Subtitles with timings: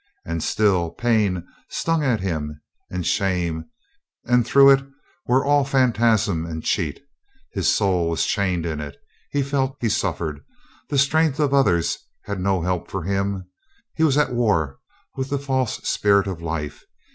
[0.25, 2.59] And still pain stung at him
[2.89, 3.65] and shame
[4.25, 4.83] and though it
[5.27, 6.99] were all phantasm and cheat,
[7.51, 8.97] his soul was chained in it.
[9.29, 9.77] He felt.
[9.79, 10.43] He suffered.
[10.89, 13.47] The strength of others had no help for him.
[13.93, 14.79] He was at war
[15.15, 16.83] with the false spirit of life.